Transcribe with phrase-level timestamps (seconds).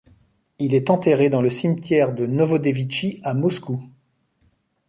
[0.57, 3.83] Il est enterré dans le cimetière de Novodevitchi à Moscou.